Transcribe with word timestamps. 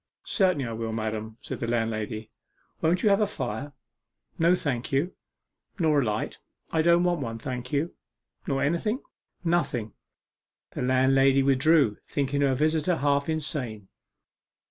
'Certainly 0.23 0.65
I 0.65 0.71
will, 0.73 0.91
madam,' 0.91 1.37
said 1.43 1.59
the 1.59 1.67
landlady. 1.67 2.31
'Won't 2.81 3.03
you 3.03 3.09
have 3.09 3.21
a 3.21 3.27
fire?' 3.27 3.71
'No, 4.39 4.55
thank 4.55 4.91
you.' 4.91 5.13
'Nor 5.77 6.01
a 6.01 6.03
light?' 6.03 6.39
'I 6.71 6.81
don't 6.81 7.03
want 7.03 7.19
one, 7.21 7.37
thank 7.37 7.71
you.' 7.71 7.93
'Nor 8.47 8.63
anything?' 8.63 9.03
'Nothing.' 9.43 9.93
The 10.71 10.81
landlady 10.81 11.43
withdrew, 11.43 11.97
thinking 12.07 12.41
her 12.41 12.55
visitor 12.55 12.95
half 12.95 13.29
insane. 13.29 13.89